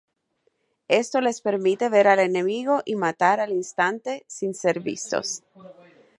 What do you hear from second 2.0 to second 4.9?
al enemigo y matar al instante, sin ser